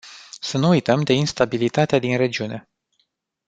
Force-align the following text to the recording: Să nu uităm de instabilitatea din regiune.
Să 0.39 0.57
nu 0.57 0.67
uităm 0.67 1.01
de 1.03 1.13
instabilitatea 1.13 1.99
din 1.99 2.17
regiune. 2.17 2.69